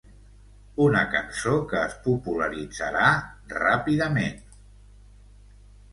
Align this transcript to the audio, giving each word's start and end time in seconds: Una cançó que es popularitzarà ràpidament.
Una 0.85 1.01
cançó 1.15 1.53
que 1.73 1.83
es 1.89 1.93
popularitzarà 2.07 3.11
ràpidament. 3.61 4.43